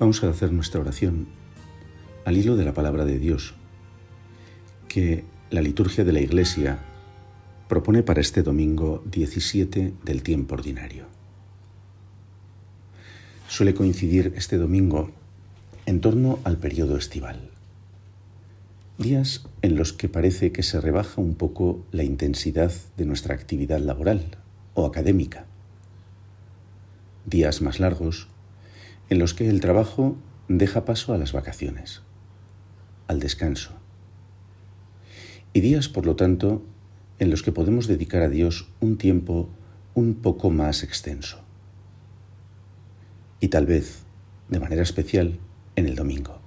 [0.00, 1.26] Vamos a hacer nuestra oración
[2.24, 3.52] al hilo de la palabra de Dios
[4.88, 6.78] que la liturgia de la Iglesia
[7.68, 11.04] propone para este domingo 17 del tiempo ordinario.
[13.46, 15.10] Suele coincidir este domingo
[15.84, 17.50] en torno al periodo estival,
[18.96, 23.80] días en los que parece que se rebaja un poco la intensidad de nuestra actividad
[23.80, 24.38] laboral
[24.72, 25.44] o académica,
[27.26, 28.29] días más largos
[29.10, 30.16] en los que el trabajo
[30.48, 32.02] deja paso a las vacaciones,
[33.08, 33.72] al descanso.
[35.52, 36.62] Y días, por lo tanto,
[37.18, 39.48] en los que podemos dedicar a Dios un tiempo
[39.94, 41.40] un poco más extenso.
[43.40, 44.04] Y tal vez,
[44.48, 45.38] de manera especial,
[45.74, 46.38] en el domingo.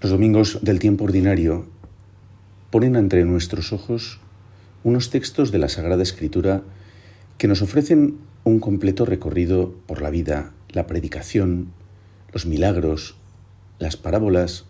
[0.00, 1.66] Los domingos del tiempo ordinario
[2.70, 4.20] ponen entre nuestros ojos
[4.82, 6.62] unos textos de la Sagrada Escritura
[7.38, 11.72] que nos ofrecen un completo recorrido por la vida, la predicación,
[12.32, 13.16] los milagros,
[13.78, 14.66] las parábolas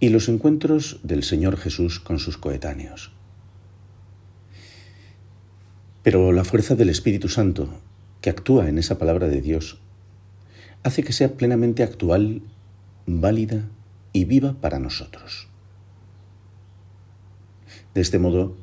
[0.00, 3.12] y los encuentros del Señor Jesús con sus coetáneos.
[6.02, 7.68] Pero la fuerza del Espíritu Santo,
[8.20, 9.78] que actúa en esa palabra de Dios,
[10.82, 12.42] hace que sea plenamente actual,
[13.06, 13.64] válida
[14.12, 15.48] y viva para nosotros.
[17.94, 18.56] De este modo,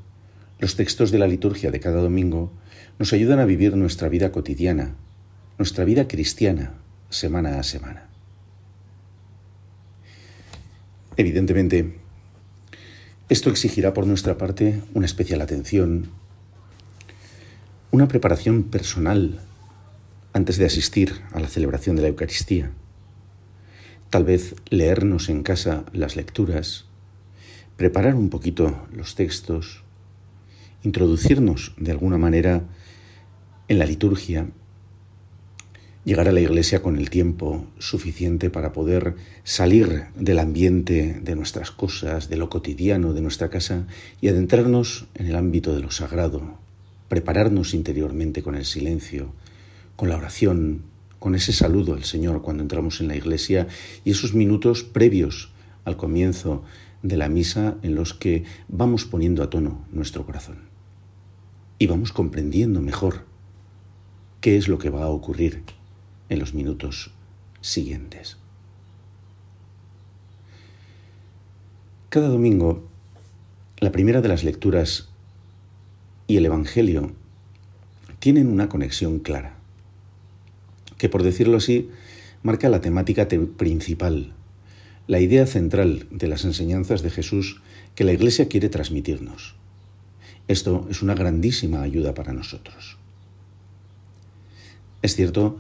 [0.60, 2.52] los textos de la liturgia de cada domingo
[3.00, 4.96] nos ayudan a vivir nuestra vida cotidiana,
[5.58, 6.74] nuestra vida cristiana,
[7.10, 8.08] semana a semana.
[11.18, 12.00] Evidentemente,
[13.30, 16.10] esto exigirá por nuestra parte una especial atención,
[17.92, 19.40] una preparación personal
[20.34, 22.72] antes de asistir a la celebración de la Eucaristía.
[24.10, 26.86] Tal vez leernos en casa las lecturas,
[27.78, 29.84] preparar un poquito los textos,
[30.84, 32.64] introducirnos de alguna manera
[33.72, 34.50] en la liturgia,
[36.04, 39.16] llegar a la iglesia con el tiempo suficiente para poder
[39.46, 43.88] salir del ambiente de nuestras cosas, de lo cotidiano de nuestra casa
[44.20, 46.58] y adentrarnos en el ámbito de lo sagrado,
[47.08, 49.32] prepararnos interiormente con el silencio,
[49.96, 50.82] con la oración,
[51.18, 53.70] con ese saludo al Señor cuando entramos en la iglesia
[54.04, 55.54] y esos minutos previos
[55.86, 56.66] al comienzo
[57.04, 60.58] de la misa en los que vamos poniendo a tono nuestro corazón.
[61.80, 63.31] Y vamos comprendiendo mejor
[64.42, 65.62] qué es lo que va a ocurrir
[66.30, 67.12] en los minutos
[67.62, 68.38] siguientes.
[72.10, 72.84] Cada domingo,
[73.78, 75.10] la primera de las lecturas
[76.26, 77.12] y el Evangelio
[78.20, 79.56] tienen una conexión clara,
[80.98, 81.90] que por decirlo así,
[82.42, 84.34] marca la temática principal,
[85.06, 87.62] la idea central de las enseñanzas de Jesús
[87.94, 89.56] que la Iglesia quiere transmitirnos.
[90.48, 93.01] Esto es una grandísima ayuda para nosotros.
[95.02, 95.58] Es cierto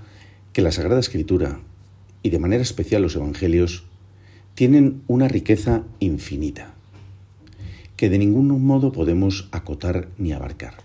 [0.53, 1.59] que la Sagrada Escritura,
[2.23, 3.85] y de manera especial los Evangelios,
[4.53, 6.73] tienen una riqueza infinita,
[7.95, 10.75] que de ningún modo podemos acotar ni abarcar.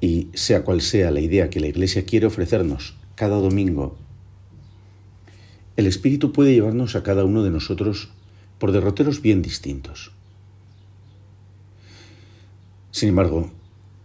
[0.00, 3.96] Y sea cual sea la idea que la Iglesia quiere ofrecernos cada domingo,
[5.76, 8.10] el Espíritu puede llevarnos a cada uno de nosotros
[8.58, 10.12] por derroteros bien distintos.
[12.90, 13.50] Sin embargo,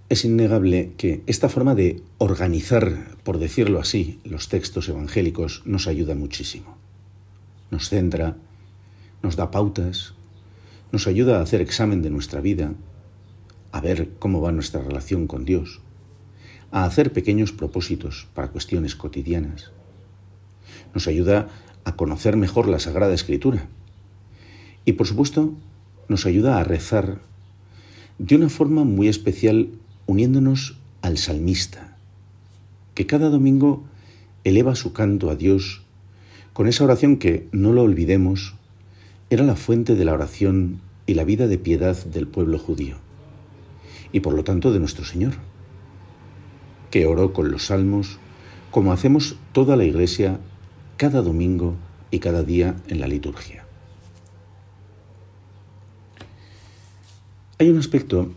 [0.10, 6.16] es innegable que esta forma de organizar, por decirlo así, los textos evangélicos nos ayuda
[6.16, 6.78] muchísimo.
[7.72, 8.38] Nos centra,
[9.22, 10.14] nos da pautas,
[10.94, 12.74] nos ayuda a hacer examen de nuestra vida,
[13.74, 15.82] a ver cómo va nuestra relación con Dios,
[16.72, 19.72] a hacer pequeños propósitos para cuestiones cotidianas.
[20.94, 21.50] Nos ayuda
[21.84, 23.68] a conocer mejor la Sagrada Escritura.
[24.86, 25.54] Y por supuesto,
[26.08, 27.20] nos ayuda a rezar
[28.20, 29.70] de una forma muy especial
[30.08, 31.96] uniéndonos al salmista,
[32.96, 33.84] que cada domingo
[34.44, 35.84] eleva su canto a Dios
[36.54, 38.56] con esa oración que, no lo olvidemos,
[39.30, 42.96] era la fuente de la oración y la vida de piedad del pueblo judío,
[44.12, 45.34] y por lo tanto de nuestro Señor,
[46.90, 48.18] que oró con los salmos
[48.72, 50.40] como hacemos toda la Iglesia
[50.96, 51.76] cada domingo
[52.10, 53.66] y cada día en la liturgia.
[57.60, 58.32] Hay un aspecto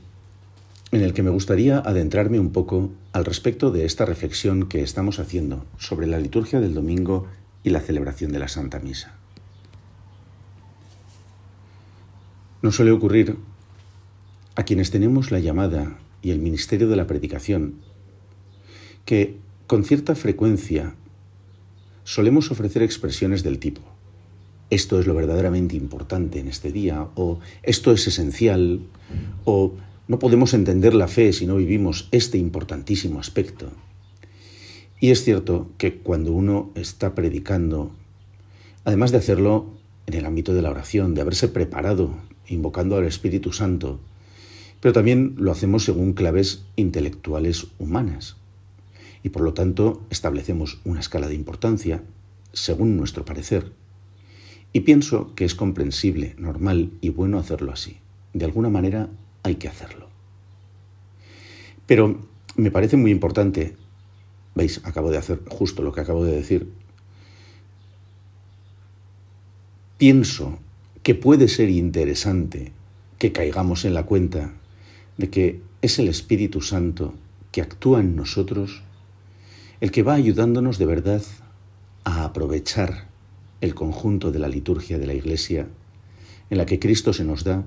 [0.93, 5.19] en el que me gustaría adentrarme un poco al respecto de esta reflexión que estamos
[5.19, 7.27] haciendo sobre la liturgia del domingo
[7.63, 9.15] y la celebración de la Santa Misa.
[12.63, 13.37] No suele ocurrir
[14.57, 17.75] a quienes tenemos la llamada y el ministerio de la predicación
[19.05, 20.95] que con cierta frecuencia
[22.05, 23.83] solemos ofrecer expresiones del tipo
[24.71, 28.83] esto es lo verdaderamente importante en este día, o esto es esencial,
[29.45, 29.75] o
[30.11, 33.71] no podemos entender la fe si no vivimos este importantísimo aspecto.
[34.99, 37.93] Y es cierto que cuando uno está predicando,
[38.83, 39.71] además de hacerlo
[40.09, 42.17] en el ámbito de la oración, de haberse preparado,
[42.49, 44.01] invocando al Espíritu Santo,
[44.81, 48.37] pero también lo hacemos según claves intelectuales humanas.
[49.23, 52.03] Y por lo tanto establecemos una escala de importancia,
[52.53, 53.71] según nuestro parecer.
[54.73, 57.99] Y pienso que es comprensible, normal y bueno hacerlo así.
[58.35, 59.09] De alguna manera
[59.43, 60.09] hay que hacerlo.
[61.87, 62.21] Pero
[62.57, 63.77] me parece muy importante,
[64.55, 66.71] veis, acabo de hacer justo lo que acabo de decir,
[69.99, 70.59] pienso
[71.03, 72.73] que puede ser interesante
[73.19, 74.53] que caigamos en la cuenta
[75.17, 77.15] de que es el Espíritu Santo
[77.53, 78.83] que actúa en nosotros
[79.81, 81.23] el que va ayudándonos de verdad
[82.05, 83.09] a aprovechar
[83.61, 85.69] el conjunto de la liturgia de la Iglesia
[86.51, 87.65] en la que Cristo se nos da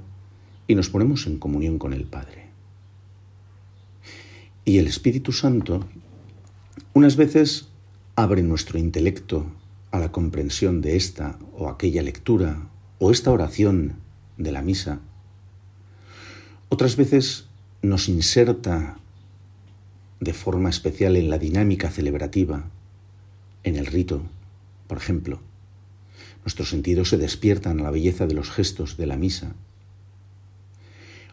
[0.68, 2.48] y nos ponemos en comunión con el Padre.
[4.66, 5.86] Y el Espíritu Santo
[6.94, 7.68] unas veces
[8.16, 9.48] abre nuestro intelecto
[9.92, 12.70] a la comprensión de esta o aquella lectura
[13.00, 13.96] o esta oración
[14.38, 15.00] de la misa.
[16.70, 17.46] Otras veces
[17.82, 18.98] nos inserta
[20.20, 22.70] de forma especial en la dinámica celebrativa,
[23.64, 24.24] en el rito,
[24.88, 25.42] por ejemplo.
[26.46, 29.54] Nuestros sentidos se despiertan a la belleza de los gestos de la misa.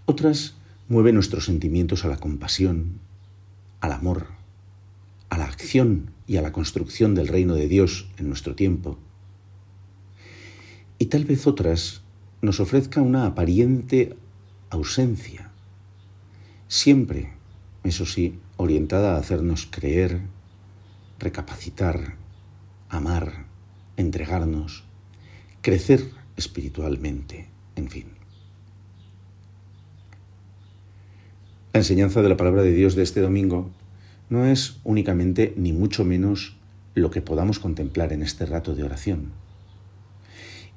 [0.06, 0.54] Otras
[0.88, 3.00] mueven nuestros sentimientos a la compasión,
[3.80, 4.26] al amor,
[5.28, 8.98] a la acción y a la construcción del reino de Dios en nuestro tiempo.
[10.98, 12.02] Y tal vez otras
[12.42, 14.16] nos ofrezca una aparente
[14.70, 15.50] ausencia,
[16.68, 17.32] siempre,
[17.84, 20.20] eso sí, orientada a hacernos creer,
[21.18, 22.16] recapacitar,
[22.88, 23.46] amar,
[23.96, 24.84] entregarnos,
[25.62, 28.19] crecer espiritualmente, en fin.
[31.72, 33.70] La enseñanza de la palabra de Dios de este domingo
[34.28, 36.56] no es únicamente ni mucho menos
[36.96, 39.30] lo que podamos contemplar en este rato de oración.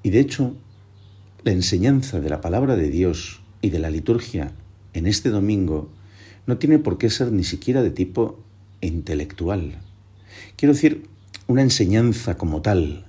[0.03, 0.55] Y de hecho,
[1.43, 4.51] la enseñanza de la palabra de Dios y de la liturgia
[4.93, 5.89] en este domingo
[6.45, 8.39] no tiene por qué ser ni siquiera de tipo
[8.81, 9.79] intelectual.
[10.57, 11.07] Quiero decir,
[11.47, 13.07] una enseñanza como tal,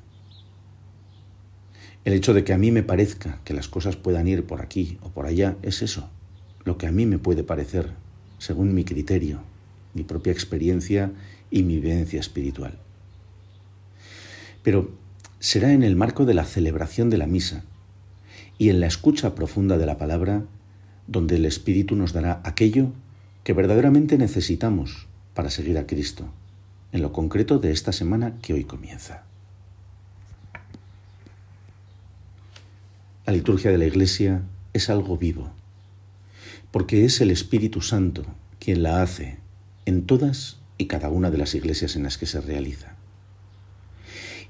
[2.07, 4.97] el hecho de que a mí me parezca que las cosas puedan ir por aquí
[5.03, 6.09] o por allá es eso,
[6.65, 7.91] lo que a mí me puede parecer,
[8.39, 9.41] según mi criterio,
[9.95, 11.13] mi propia experiencia
[11.51, 12.79] y mi vivencia espiritual.
[14.63, 14.91] Pero
[15.39, 17.65] será en el marco de la celebración de la misa
[18.59, 20.45] y en la escucha profunda de la palabra
[21.07, 22.91] donde el Espíritu nos dará aquello
[23.43, 26.25] que verdaderamente necesitamos para seguir a Cristo,
[26.93, 29.25] en lo concreto de esta semana que hoy comienza.
[33.27, 34.43] La liturgia de la Iglesia
[34.73, 35.51] es algo vivo,
[36.75, 38.25] porque es el Espíritu Santo
[38.59, 39.39] quien la hace
[39.85, 42.97] en todas y cada una de las iglesias en las que se realiza.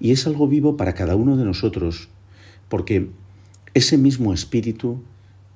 [0.01, 2.09] Y es algo vivo para cada uno de nosotros,
[2.71, 3.11] porque
[3.75, 5.03] ese mismo Espíritu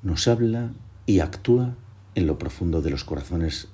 [0.03, 0.75] nos habla
[1.07, 1.75] y actúa
[2.15, 3.69] en lo profundo de los corazones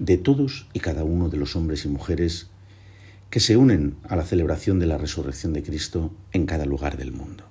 [0.00, 2.48] de todos y cada uno de los hombres y mujeres
[3.30, 7.12] que se unen a la celebración de la resurrección de Cristo en cada lugar del
[7.12, 7.44] mundo.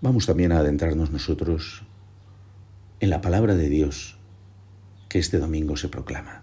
[0.00, 1.84] Vamos también a adentrarnos nosotros
[3.02, 4.16] en la palabra de Dios
[5.08, 6.41] que este domingo se proclama.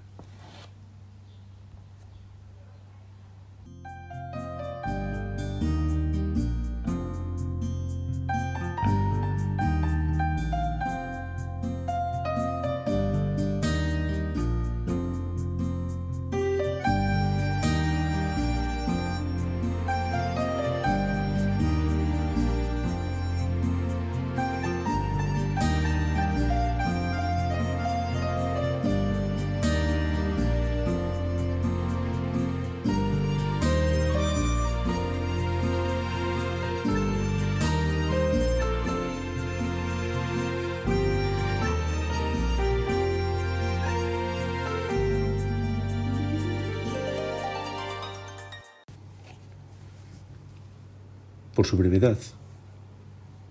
[51.60, 52.18] Por su brevedad,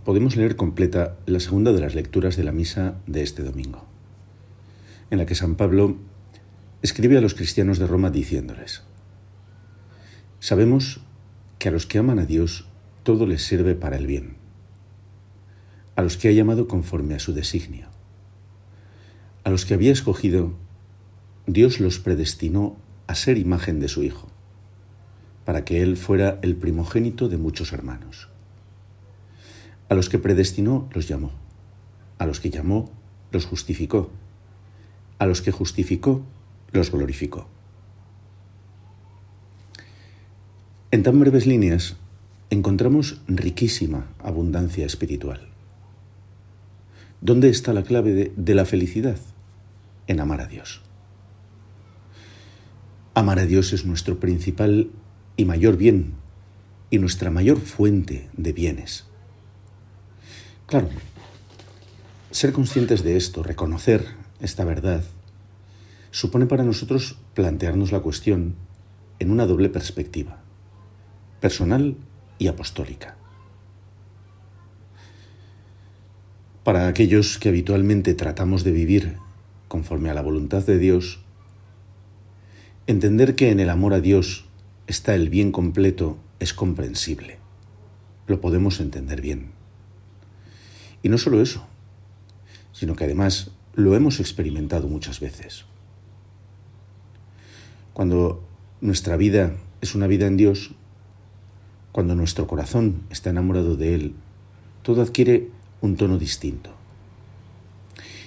[0.07, 3.85] podemos leer completa la segunda de las lecturas de la misa de este domingo,
[5.11, 5.99] en la que San Pablo
[6.81, 8.83] escribe a los cristianos de Roma diciéndoles,
[10.41, 11.03] Sabemos
[11.59, 12.67] que a los que aman a Dios
[13.03, 14.39] todo les sirve para el bien,
[15.95, 17.89] a los que ha llamado conforme a su designio,
[19.45, 20.55] a los que había escogido,
[21.47, 24.31] Dios los predestinó a ser imagen de su Hijo,
[25.49, 28.29] para que Él fuera el primogénito de muchos hermanos.
[29.89, 31.33] A los que predestinó los llamó,
[32.19, 32.91] a los que llamó
[33.33, 34.11] los justificó,
[35.19, 36.21] a los que justificó
[36.71, 37.49] los glorificó.
[40.91, 41.97] En tan breves líneas
[42.51, 45.49] encontramos riquísima abundancia espiritual.
[47.23, 49.19] ¿Dónde está la clave de, de, la felicidad?
[50.09, 50.83] En amar a Dios.
[53.15, 54.91] Amar a Dios es nuestro principal
[55.39, 56.15] y mayor bien
[56.91, 59.07] y nuestra mayor fuente de bienes.
[60.67, 60.89] Claro,
[62.33, 64.05] ser conscientes de esto, reconocer
[64.41, 65.05] esta verdad,
[66.11, 68.57] supone para nosotros plantearnos la cuestión
[69.21, 70.43] en una doble perspectiva,
[71.41, 71.97] personal
[72.39, 73.17] y apostólica.
[76.65, 79.19] Para aquellos que habitualmente tratamos de vivir
[79.69, 81.21] conforme a la voluntad de Dios,
[82.89, 84.48] entender que en el amor a Dios
[84.89, 87.39] está el bien completo es comprensible.
[88.27, 89.51] Lo podemos entender bien.
[91.03, 91.65] Y no solo eso,
[92.73, 95.67] sino que además lo hemos experimentado muchas veces.
[97.93, 98.43] Cuando
[98.81, 100.75] nuestra vida es una vida en Dios,
[101.93, 104.15] cuando nuestro corazón está enamorado de Él,
[104.83, 105.51] todo adquiere
[105.83, 106.71] un tono distinto.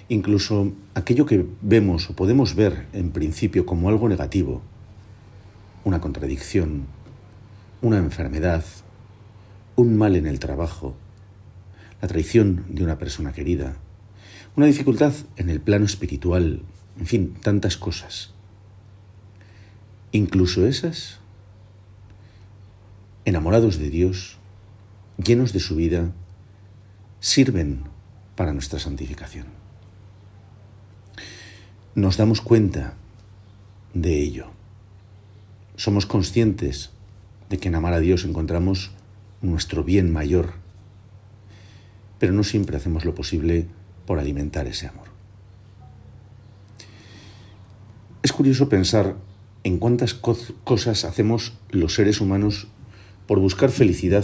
[0.10, 4.62] Incluso aquello que vemos o podemos ver en principio como algo negativo,
[5.84, 6.86] una contradicción,
[7.82, 8.64] una enfermedad,
[9.76, 10.96] un mal en el trabajo,
[12.02, 13.76] la traición de una persona querida,
[14.56, 16.62] una dificultad en el plano espiritual,
[17.00, 18.34] en fin, tantas cosas.
[20.12, 21.20] Incluso esas,
[23.26, 24.38] enamorados de Dios,
[25.18, 26.12] llenos de su vida,
[27.20, 27.84] sirven
[28.36, 29.48] para nuestra santificación.
[31.96, 32.96] Nos damos cuenta
[33.94, 34.61] de ello.
[35.82, 36.92] Somos conscientes
[37.50, 38.92] de que en amar a Dios encontramos
[39.42, 40.54] nuestro bien mayor
[42.20, 43.66] pero no siempre hacemos lo posible
[44.06, 45.08] por alimentar ese amor.
[48.22, 49.16] Es curioso pensar
[49.64, 52.68] en cuántas cosas hacemos los seres humanos
[53.26, 54.24] por buscar felicidad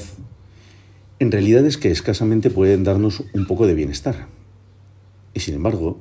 [1.17, 4.27] en realidades que escasamente pueden darnos un poco de bienestar.
[5.33, 5.99] Y sin embargo,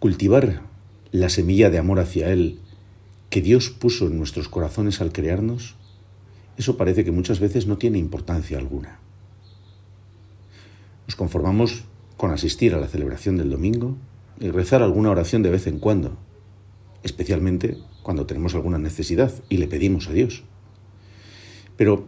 [0.00, 0.62] cultivar
[1.12, 2.58] la semilla de amor hacia Él
[3.30, 5.76] que Dios puso en nuestros corazones al crearnos,
[6.56, 8.98] eso parece que muchas veces no tiene importancia alguna.
[11.06, 11.84] Nos conformamos
[12.16, 13.96] con asistir a la celebración del domingo
[14.40, 16.18] y rezar alguna oración de vez en cuando,
[17.02, 20.42] especialmente cuando tenemos alguna necesidad y le pedimos a Dios.
[21.76, 22.06] Pero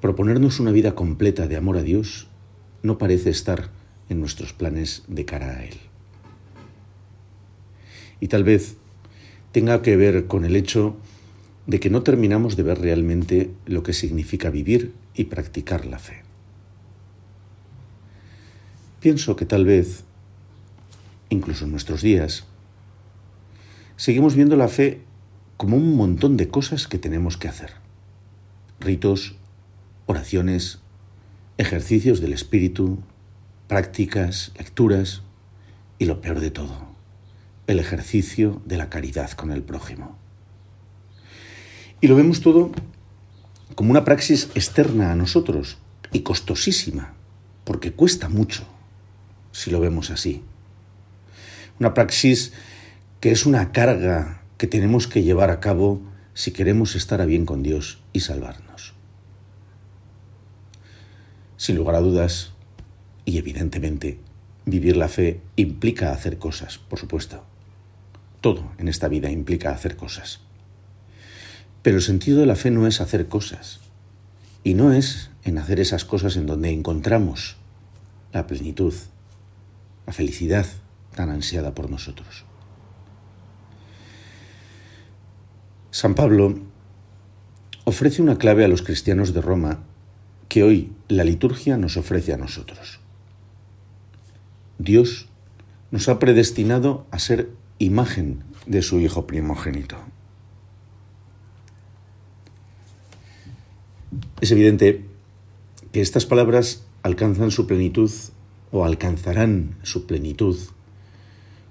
[0.00, 2.28] proponernos una vida completa de amor a Dios
[2.82, 3.70] no parece estar
[4.08, 5.74] en nuestros planes de cara a Él.
[8.18, 8.76] Y tal vez
[9.52, 10.96] tenga que ver con el hecho
[11.66, 16.22] de que no terminamos de ver realmente lo que significa vivir y practicar la fe.
[19.00, 20.04] Pienso que tal vez,
[21.28, 22.44] incluso en nuestros días,
[23.96, 25.02] seguimos viendo la fe
[25.56, 27.72] como un montón de cosas que tenemos que hacer.
[28.78, 29.36] Ritos,
[30.06, 30.80] oraciones,
[31.56, 32.98] ejercicios del espíritu,
[33.68, 35.22] prácticas, lecturas
[35.98, 36.89] y lo peor de todo,
[37.70, 40.18] el ejercicio de la caridad con el prójimo.
[42.00, 42.72] Y lo vemos todo
[43.76, 45.78] como una praxis externa a nosotros
[46.12, 47.14] y costosísima,
[47.64, 48.64] porque cuesta mucho
[49.52, 50.42] si lo vemos así.
[51.78, 52.52] Una praxis
[53.20, 56.02] que es una carga que tenemos que llevar a cabo
[56.34, 58.94] si queremos estar a bien con Dios y salvarnos.
[61.56, 62.52] Sin lugar a dudas,
[63.24, 64.18] y evidentemente,
[64.64, 67.44] vivir la fe implica hacer cosas, por supuesto.
[68.40, 70.40] Todo en esta vida implica hacer cosas.
[71.82, 73.80] Pero el sentido de la fe no es hacer cosas,
[74.62, 77.56] y no es en hacer esas cosas en donde encontramos
[78.32, 78.94] la plenitud
[80.06, 80.66] la felicidad
[81.14, 82.44] tan ansiada por nosotros.
[85.92, 86.58] San Pablo
[87.84, 89.84] ofrece una clave a los cristianos de Roma
[90.48, 92.98] que hoy la liturgia nos ofrece a nosotros.
[94.78, 95.28] Dios
[95.90, 99.96] nos ha predestinado a ser imagen de su Hijo primogénito.
[104.40, 105.06] Es evidente
[105.90, 108.10] que estas palabras alcanzan su plenitud
[108.70, 110.58] o alcanzarán su plenitud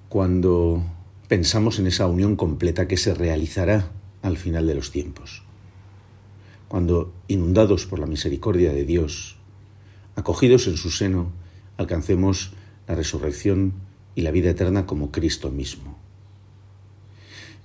[0.10, 0.84] cuando
[1.28, 3.92] pensamos en esa unión completa que se realizará
[4.24, 5.44] al final de los tiempos.
[6.68, 9.38] Cuando, inundados por la misericordia de Dios,
[10.16, 11.32] acogidos en su seno,
[11.78, 12.54] alcancemos
[12.88, 13.74] la resurrección
[14.20, 15.98] y la vida eterna como Cristo mismo.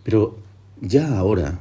[0.04, 0.38] Pero
[0.80, 1.58] ya ahora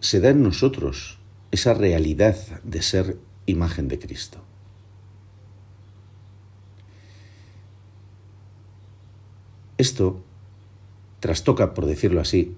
[0.00, 1.18] se da en nosotros
[1.52, 4.40] esa realidad de ser imagen de Cristo.
[9.78, 10.20] Esto
[11.20, 12.56] trastoca, por decirlo así,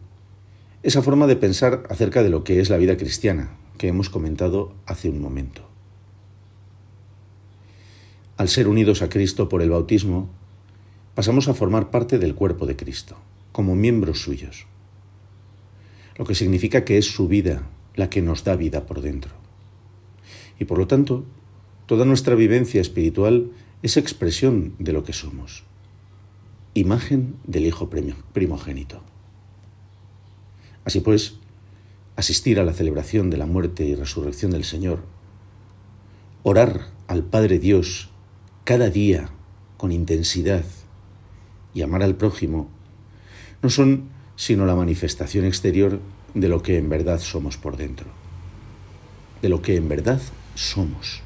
[0.82, 4.72] esa forma de pensar acerca de lo que es la vida cristiana que hemos comentado
[4.86, 5.68] hace un momento.
[8.38, 10.30] Al ser unidos a Cristo por el bautismo,
[11.18, 13.16] pasamos a formar parte del cuerpo de Cristo,
[13.50, 14.66] como miembros suyos,
[16.16, 19.32] lo que significa que es su vida la que nos da vida por dentro.
[20.60, 21.24] Y por lo tanto,
[21.86, 23.50] toda nuestra vivencia espiritual
[23.82, 25.64] es expresión de lo que somos
[26.74, 29.02] imagen del Hijo primogénito.
[30.84, 31.34] Así pues,
[32.14, 35.00] asistir a la celebración de la muerte y resurrección del Señor,
[36.44, 38.10] orar al Padre Dios
[38.62, 39.30] cada día
[39.78, 40.62] con intensidad
[41.78, 42.68] y amar al prójimo,
[43.62, 46.00] no son sino la manifestación exterior
[46.34, 48.08] de lo que en verdad somos por dentro,
[49.42, 50.20] de lo que en verdad
[50.56, 51.22] somos.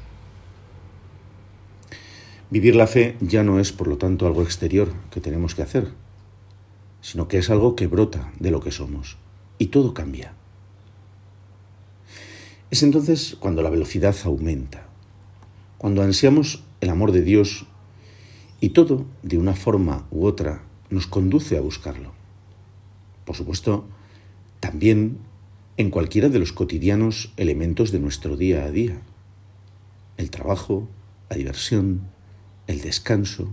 [2.51, 5.87] Vivir la fe ya no es, por lo tanto, algo exterior que tenemos que hacer,
[7.01, 9.17] sino que es algo que brota de lo que somos.
[9.57, 10.33] Y todo cambia.
[12.69, 14.85] Es entonces cuando la velocidad aumenta,
[15.79, 17.65] cuando ansiamos el amor de Dios
[18.63, 22.13] y todo, de una forma u otra, nos conduce a buscarlo.
[23.25, 23.83] Por supuesto,
[24.61, 25.17] también
[25.75, 29.01] en cualquiera de los cotidianos elementos de nuestro día a día.
[30.15, 30.87] El trabajo,
[31.29, 32.03] la diversión,
[32.67, 33.49] el descanso,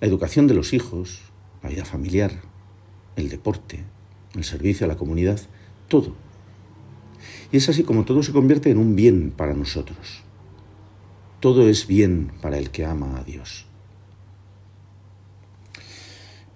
[0.00, 1.20] la educación de los hijos,
[1.62, 2.40] la vida familiar,
[3.16, 3.84] el deporte,
[4.34, 5.38] el servicio a la comunidad,
[5.88, 6.14] todo.
[7.52, 10.22] Y es así como todo se convierte en un bien para nosotros.
[11.40, 13.66] Todo es bien para el que ama a Dios.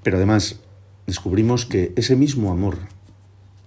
[0.02, 0.61] Pero además
[1.06, 2.78] descubrimos que ese mismo amor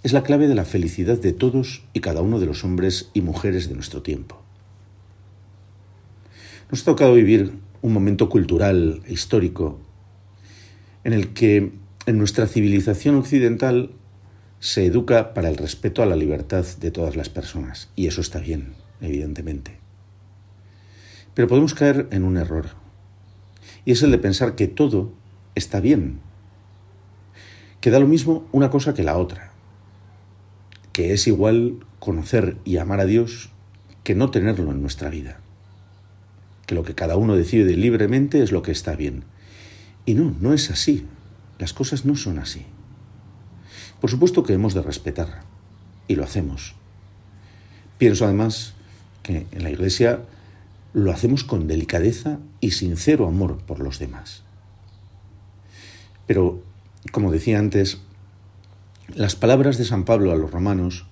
[0.04, 3.22] es la clave de la felicidad de todos y cada uno de los hombres y
[3.22, 4.42] mujeres de nuestro tiempo.
[6.72, 9.80] Nos ha tocado vivir un momento cultural e histórico
[11.04, 11.74] en el que
[12.06, 13.92] en nuestra civilización occidental
[14.60, 17.90] se educa para el respeto a la libertad de todas las personas.
[17.96, 19.80] Y eso está bien, evidentemente.
[21.34, 22.70] Pero podemos caer en un error.
[23.86, 25.14] Y es el de pensar que todo
[25.56, 26.20] está bien.
[27.80, 29.52] Que da lo mismo una cosa que la otra.
[30.94, 33.52] Que es igual conocer y amar a Dios
[34.04, 35.42] que no tenerlo en nuestra vida
[36.72, 39.26] que lo que cada uno decide libremente es lo que está bien.
[40.06, 41.06] Y no, no es así.
[41.60, 42.66] Las cosas no son así.
[44.00, 45.42] Por supuesto que hemos de respetar,
[46.08, 46.76] y lo hacemos.
[47.98, 48.74] Pienso además
[49.22, 50.22] que en la Iglesia
[50.94, 54.44] lo hacemos con delicadeza y sincero amor por los demás.
[56.28, 56.62] Pero,
[57.12, 58.00] como decía antes,
[59.14, 61.06] las palabras de San Pablo a los romanos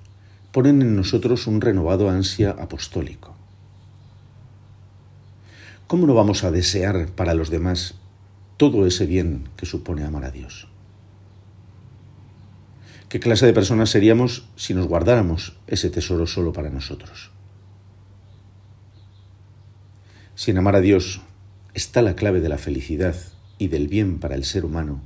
[0.52, 3.40] ponen en nosotros un renovado ansia apostólico.
[5.90, 7.96] ¿cómo no vamos a desear para los demás
[8.58, 10.68] todo ese bien que supone amar a Dios?
[13.10, 17.32] ¿Qué clase de personas seríamos si nos guardáramos ese tesoro solo para nosotros?
[20.36, 21.22] Si en amar a Dios
[21.74, 23.16] está la clave de la felicidad
[23.60, 25.04] y del bien para el ser humano,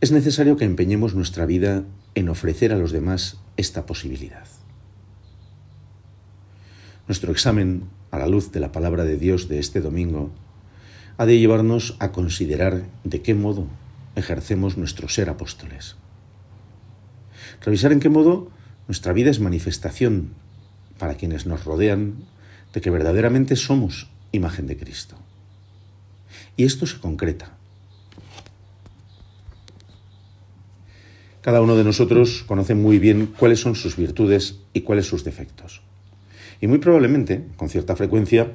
[0.00, 1.82] es necesario que empeñemos nuestra vida
[2.14, 4.46] en ofrecer a los demás esta posibilidad.
[7.08, 10.30] Nuestro examen a la luz de la palabra de Dios de este domingo,
[11.16, 13.66] ha de llevarnos a considerar de qué modo
[14.16, 15.96] ejercemos nuestro ser apóstoles.
[17.64, 18.50] Revisar en qué modo
[18.88, 20.32] nuestra vida es manifestación
[20.98, 22.24] para quienes nos rodean
[22.72, 25.16] de que verdaderamente somos imagen de Cristo.
[26.60, 27.52] Y esto se concreta.
[31.40, 35.80] Cada uno de nosotros conoce muy bien cuáles son sus virtudes y cuáles sus defectos.
[36.60, 38.52] Y muy probablemente, con cierta frecuencia,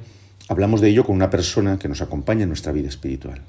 [0.48, 3.40] hablamos de ello con una persona que nos acompaña en nuestra vida espiritual.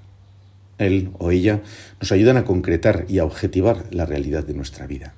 [0.79, 1.61] Él o ella
[2.01, 5.13] nos ayudan a concretar y a objetivar la realidad de nuestra vida.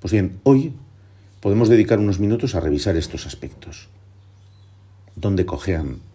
[0.00, 0.74] Pues bien, hoy
[1.40, 3.88] podemos dedicar unos minutos a revisar estos aspectos.
[5.16, 6.11] ¿Dónde cojean?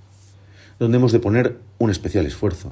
[0.80, 2.72] ¿Dónde hemos de poner un especial esfuerzo?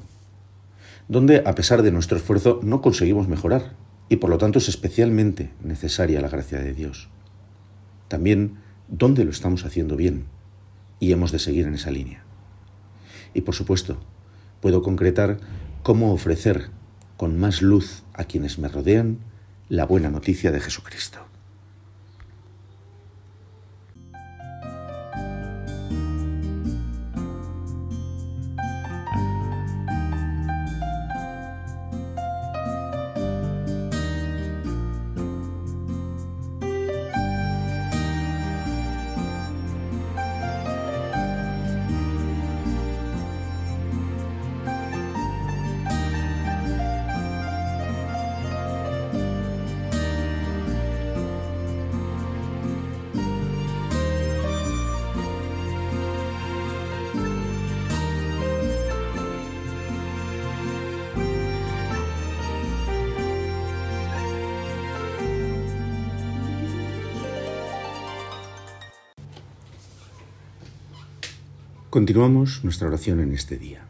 [1.08, 3.74] ¿Dónde, a pesar de nuestro esfuerzo, no conseguimos mejorar?
[4.10, 7.10] Y por lo tanto es especialmente necesaria la gracia de Dios.
[8.08, 10.26] También dónde lo estamos haciendo bien
[11.00, 12.24] y hemos de seguir en esa línea.
[13.34, 13.98] Y por supuesto,
[14.62, 15.40] puedo concretar
[15.82, 16.70] cómo ofrecer
[17.18, 19.18] con más luz a quienes me rodean
[19.68, 21.26] la buena noticia de Jesucristo.
[71.96, 73.86] Continuamos nuestra oración en este día.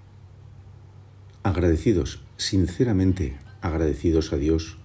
[1.42, 4.78] Agradecidos, sinceramente agradecidos a Dios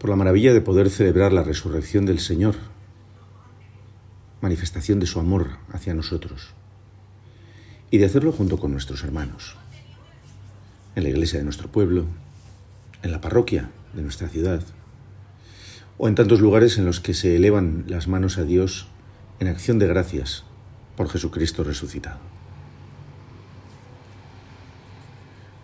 [0.00, 2.56] por la maravilla de poder celebrar la resurrección del Señor,
[4.40, 6.48] manifestación de su amor hacia nosotros,
[7.92, 9.54] y de hacerlo junto con nuestros hermanos,
[10.96, 12.06] en la iglesia de nuestro pueblo,
[13.04, 14.64] en la parroquia de nuestra ciudad,
[15.96, 18.88] o en tantos lugares en los que se elevan las manos a Dios
[19.38, 20.44] en acción de gracias
[20.96, 22.18] por Jesucristo resucitado.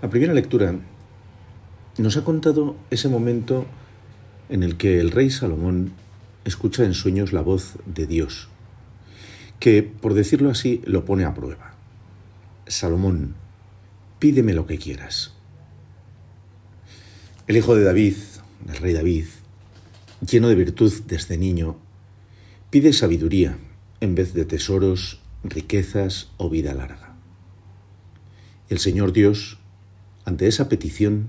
[0.02, 0.74] La primera lectura
[1.98, 3.66] nos ha contado ese momento
[4.48, 5.92] en el que el rey Salomón
[6.44, 8.48] escucha en sueños la voz de Dios,
[9.60, 11.74] que, por decirlo así, lo pone a prueba.
[12.66, 13.34] Salomón,
[14.18, 15.32] pídeme lo que quieras.
[17.46, 18.16] El hijo de David,
[18.68, 19.26] el rey David,
[20.26, 21.76] lleno de virtud desde niño,
[22.70, 23.56] pide sabiduría
[24.00, 27.16] en vez de tesoros riquezas o vida larga.
[28.68, 29.58] El Señor Dios,
[30.24, 31.28] ante esa petición,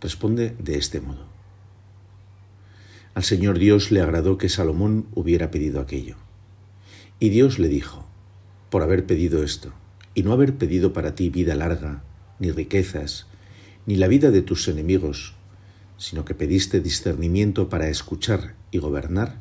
[0.00, 1.26] responde de este modo.
[3.14, 6.16] Al Señor Dios le agradó que Salomón hubiera pedido aquello.
[7.20, 8.06] Y Dios le dijo,
[8.70, 9.72] por haber pedido esto,
[10.14, 12.02] y no haber pedido para ti vida larga,
[12.38, 13.26] ni riquezas,
[13.86, 15.34] ni la vida de tus enemigos,
[15.98, 19.38] sino que pediste discernimiento para escuchar y gobernar,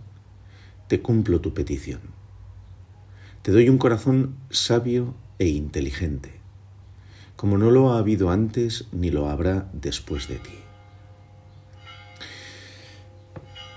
[0.88, 2.02] te cumplo tu petición.
[3.42, 6.32] Te doy un corazón sabio e inteligente,
[7.36, 10.54] como no lo ha habido antes ni lo habrá después de ti.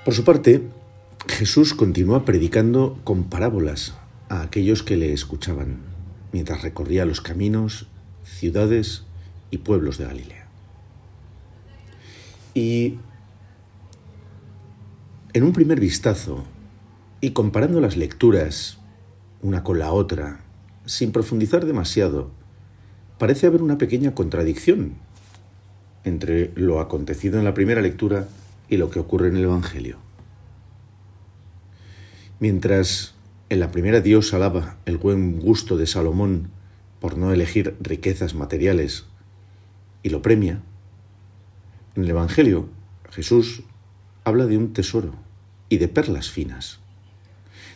[0.05, 0.69] Por su parte,
[1.29, 3.95] Jesús continúa predicando con parábolas
[4.29, 5.79] a aquellos que le escuchaban,
[6.31, 7.87] mientras recorría los caminos,
[8.23, 9.05] ciudades
[9.51, 10.47] y pueblos de Galilea.
[12.53, 12.99] Y
[15.33, 16.45] en un primer vistazo,
[17.23, 18.79] y comparando las lecturas
[19.45, 20.41] una con la otra,
[20.87, 22.31] sin profundizar demasiado,
[23.19, 24.95] parece haber una pequeña contradicción
[26.03, 28.27] entre lo acontecido en la primera lectura
[28.71, 29.99] y lo que ocurre en el Evangelio.
[32.41, 33.17] Mientras
[33.51, 36.49] en la primera Dios alaba el buen gusto de Salomón
[36.99, 39.05] por no elegir riquezas materiales
[40.03, 40.63] y lo premia,
[41.97, 42.71] en el Evangelio
[43.11, 43.63] Jesús
[44.25, 45.13] habla de un tesoro
[45.69, 46.81] y de perlas finas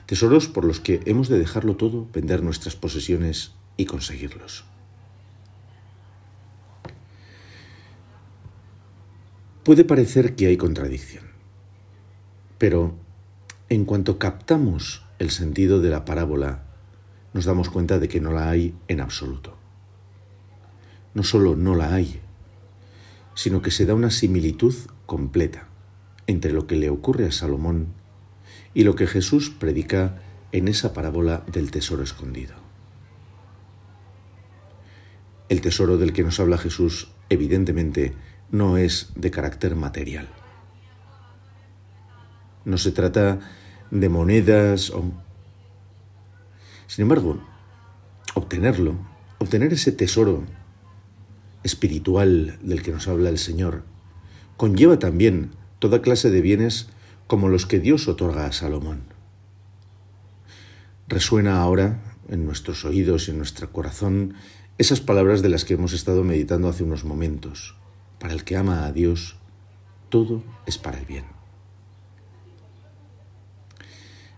[0.09, 4.65] tesoros por los que hemos de dejarlo todo, vender nuestras posesiones y conseguirlos.
[9.65, 11.25] Puede parecer que hay contradicción,
[12.57, 12.95] pero
[13.69, 16.65] en cuanto captamos el sentido de la parábola,
[17.35, 19.59] nos damos cuenta de que no la hay en absoluto.
[21.13, 22.23] No solo no la hay,
[23.35, 25.69] sino que se da una similitud completa
[26.27, 27.98] entre lo que le ocurre a Salomón
[28.79, 32.55] y lo que Jesús predica en esa parábola del tesoro escondido.
[35.49, 38.15] El tesoro del que nos habla Jesús evidentemente
[38.53, 40.29] no es de carácter material.
[42.65, 43.41] No se trata
[43.91, 44.93] de monedas.
[46.87, 47.43] Sin embargo,
[48.35, 48.95] obtenerlo,
[49.39, 50.45] obtener ese tesoro
[51.65, 53.83] espiritual del que nos habla el Señor,
[54.57, 56.91] conlleva también toda clase de bienes
[57.29, 59.03] como los que Dios otorga a Salomón.
[61.07, 64.35] Resuena ahora en nuestros oídos y en nuestro corazón
[64.79, 67.77] esas palabras de las que hemos estado meditando hace unos momentos.
[68.19, 69.37] Para el que ama a Dios,
[70.09, 71.25] todo es para el bien.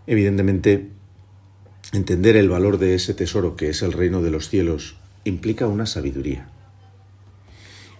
[0.06, 0.90] Evidentemente,
[1.92, 5.86] entender el valor de ese tesoro que es el reino de los cielos implica una
[5.86, 6.48] sabiduría.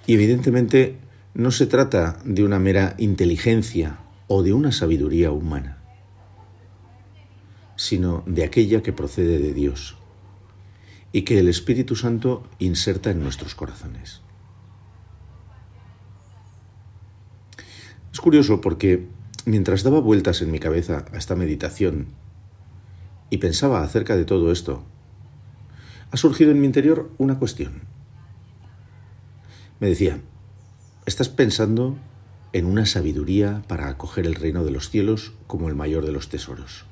[0.06, 0.96] Y evidentemente
[1.34, 3.98] no se trata de una mera inteligencia
[4.32, 5.82] o de una sabiduría humana,
[7.74, 9.96] sino de aquella que procede de Dios,
[11.10, 14.22] y que el Espíritu Santo inserta en nuestros corazones.
[18.12, 19.08] Es curioso porque
[19.46, 22.06] mientras daba vueltas en mi cabeza a esta meditación
[23.30, 24.84] y pensaba acerca de todo esto,
[26.12, 27.82] ha surgido en mi interior una cuestión.
[29.80, 30.20] Me decía,
[31.04, 31.98] estás pensando
[32.52, 36.28] en una sabiduría para acoger el reino de los cielos como el mayor de los
[36.28, 36.84] tesoros,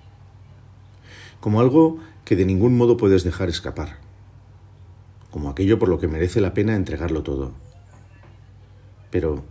[1.40, 3.98] como algo que de ningún modo puedes dejar escapar,
[5.30, 7.52] como aquello por lo que merece la pena entregarlo todo.
[9.10, 9.44] Pero,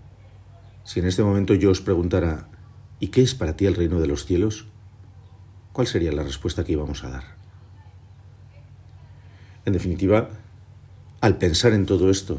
[0.83, 2.47] si en este momento yo os preguntara,
[2.99, 4.67] ¿y qué es para ti el reino de los cielos?
[5.73, 7.23] ¿Cuál sería la respuesta que íbamos a dar?
[9.65, 10.29] En definitiva,
[11.19, 12.37] al pensar en todo esto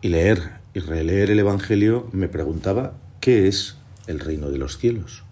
[0.00, 5.24] y leer y releer el Evangelio, me preguntaba, ¿qué es el reino de los cielos?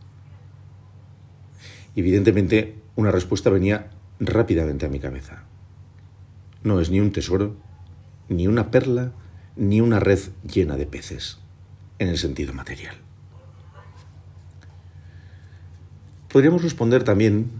[1.96, 5.44] Evidentemente, una respuesta venía rápidamente a mi cabeza.
[6.62, 7.57] No es ni un tesoro,
[8.29, 9.12] ni una perla,
[9.57, 11.38] ni una red llena de peces,
[11.98, 12.94] en el sentido material.
[16.29, 17.50] Podríamos responder también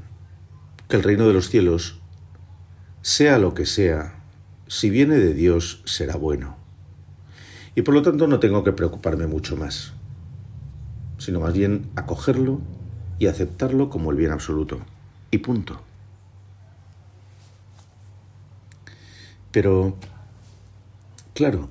[0.89, 2.01] que el reino de los cielos
[3.03, 4.23] sea lo que sea,
[4.69, 6.60] si viene de Dios será bueno.
[7.75, 9.93] Y por lo tanto no tengo que preocuparme mucho más,
[11.19, 12.61] sino más bien acogerlo
[13.19, 14.81] y aceptarlo como el bien absoluto.
[15.31, 15.81] Y punto.
[19.53, 19.97] Pero,
[21.35, 21.69] claro,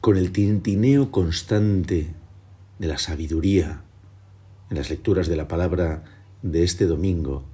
[0.00, 2.14] con el tintineo constante
[2.78, 3.82] de la sabiduría
[4.70, 6.04] en las lecturas de la palabra
[6.42, 7.44] de este domingo,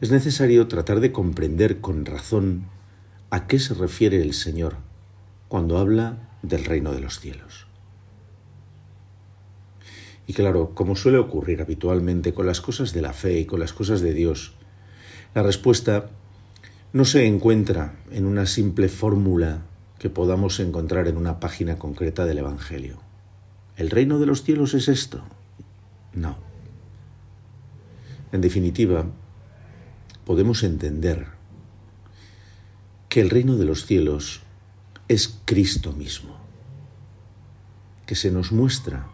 [0.00, 2.66] es necesario tratar de comprender con razón
[3.30, 4.76] a qué se refiere el Señor
[5.52, 7.66] cuando habla del reino de los cielos.
[10.26, 13.74] Y claro, como suele ocurrir habitualmente con las cosas de la fe y con las
[13.74, 14.54] cosas de Dios,
[15.34, 16.08] la respuesta
[16.94, 19.60] no se encuentra en una simple fórmula
[19.98, 23.00] que podamos encontrar en una página concreta del Evangelio.
[23.76, 25.22] ¿El reino de los cielos es esto?
[26.14, 26.38] No.
[28.32, 29.04] En definitiva,
[30.24, 31.26] podemos entender
[33.10, 34.40] que el reino de los cielos
[35.12, 36.38] es Cristo mismo,
[38.06, 39.08] que se nos muestra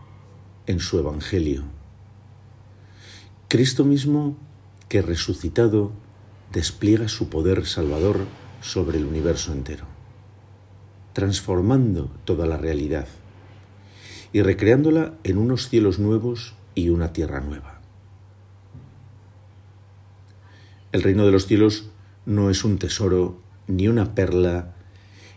[0.68, 1.64] en su Evangelio.
[3.48, 4.36] Cristo mismo
[4.88, 5.90] que resucitado
[6.52, 8.26] despliega su poder salvador
[8.60, 9.86] sobre el universo entero,
[11.14, 13.08] transformando toda la realidad
[14.32, 17.80] y recreándola en unos cielos nuevos y una tierra nueva.
[20.92, 21.90] El reino de los cielos
[22.24, 24.76] no es un tesoro, ni una perla,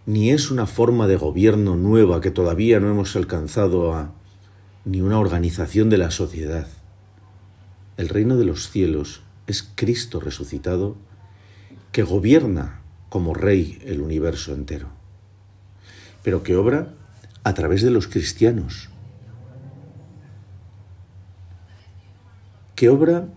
[0.05, 4.13] ni es una forma de gobierno nueva que todavía no hemos alcanzado a,
[4.85, 6.67] ni una organización de la sociedad.
[7.97, 10.95] El reino de los cielos es Cristo resucitado
[11.91, 14.87] que gobierna como rey el universo entero,
[16.23, 16.93] pero que obra
[17.43, 18.89] a través de los cristianos,
[22.75, 23.27] que obra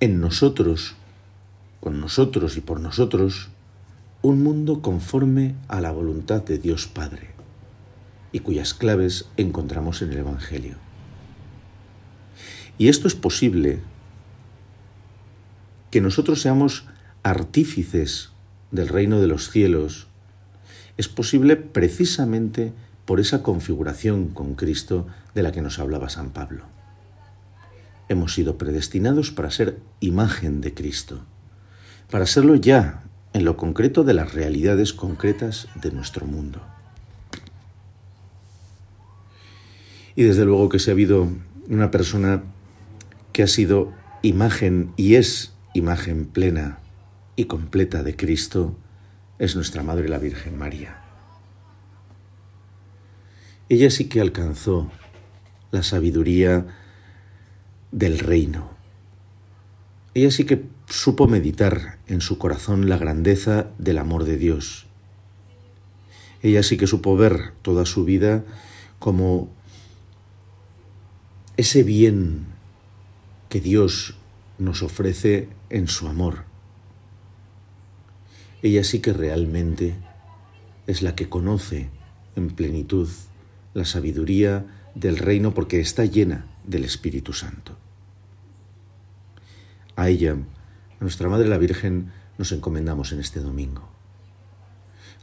[0.00, 0.96] en nosotros,
[1.80, 3.50] con nosotros y por nosotros,
[4.24, 7.32] un mundo conforme a la voluntad de Dios Padre,
[8.32, 10.76] y cuyas claves encontramos en el Evangelio.
[12.78, 13.80] Y esto es posible,
[15.90, 16.86] que nosotros seamos
[17.22, 18.30] artífices
[18.70, 20.06] del reino de los cielos,
[20.96, 22.72] es posible precisamente
[23.04, 26.64] por esa configuración con Cristo de la que nos hablaba San Pablo
[28.08, 31.24] hemos sido predestinados para ser imagen de Cristo,
[32.10, 33.03] para serlo ya
[33.34, 36.62] en lo concreto de las realidades concretas de nuestro mundo.
[40.16, 41.28] Y desde luego que si ha habido
[41.68, 42.44] una persona
[43.32, 43.92] que ha sido
[44.22, 46.78] imagen y es imagen plena
[47.34, 48.76] y completa de Cristo,
[49.40, 51.00] es nuestra Madre la Virgen María.
[53.68, 54.92] Ella sí que alcanzó
[55.72, 56.66] la sabiduría
[57.90, 58.70] del reino.
[60.14, 64.86] Ella sí que supo meditar en su corazón la grandeza del amor de Dios.
[66.42, 68.44] Ella sí que supo ver toda su vida
[68.98, 69.48] como
[71.56, 72.46] ese bien
[73.48, 74.16] que Dios
[74.58, 76.44] nos ofrece en su amor.
[78.62, 79.94] Ella sí que realmente
[80.86, 81.88] es la que conoce
[82.36, 83.08] en plenitud
[83.74, 87.76] la sabiduría del reino porque está llena del Espíritu Santo.
[89.96, 90.36] A ella,
[91.00, 93.88] a nuestra Madre la Virgen, nos encomendamos en este domingo.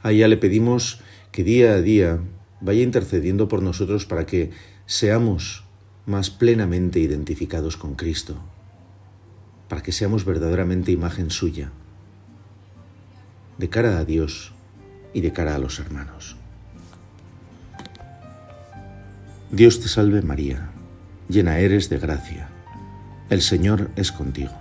[0.03, 2.19] A ella le pedimos que día a día
[2.60, 4.51] vaya intercediendo por nosotros para que
[4.86, 5.63] seamos
[6.05, 8.36] más plenamente identificados con Cristo,
[9.67, 11.71] para que seamos verdaderamente imagen suya
[13.57, 14.53] de cara a Dios
[15.13, 16.36] y de cara a los hermanos.
[19.51, 20.71] Dios te salve María,
[21.29, 22.49] llena eres de gracia,
[23.29, 24.61] el Señor es contigo.